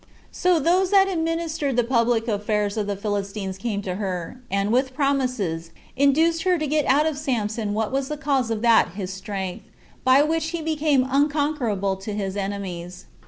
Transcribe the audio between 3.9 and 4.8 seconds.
her, and,